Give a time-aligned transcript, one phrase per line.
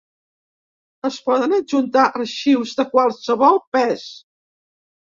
[1.09, 4.13] Es poden adjuntar arxius de qualsevol pes.